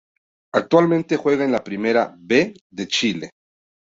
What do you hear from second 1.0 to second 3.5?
juega en la Primera B de Chile.